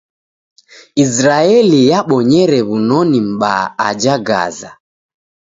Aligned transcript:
Isiraeli 1.03 1.79
yabonyere 1.91 2.59
w'unoni 2.67 3.19
m'baa 3.29 3.65
aja 3.87 4.15
Gaza. 4.27 4.71